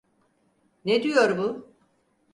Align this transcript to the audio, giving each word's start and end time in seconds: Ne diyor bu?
Ne 0.85 1.03
diyor 1.03 1.37
bu? 1.37 1.73